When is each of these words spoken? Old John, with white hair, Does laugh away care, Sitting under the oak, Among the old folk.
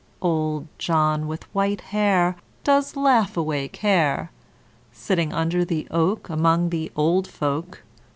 Old 0.19 0.65
John, 0.79 1.27
with 1.27 1.43
white 1.53 1.81
hair, 1.93 2.35
Does 2.63 2.95
laugh 2.95 3.37
away 3.37 3.67
care, 3.67 4.31
Sitting 4.91 5.31
under 5.31 5.63
the 5.63 5.87
oak, 5.91 6.27
Among 6.27 6.71
the 6.71 6.91
old 6.95 7.27
folk. 7.27 7.83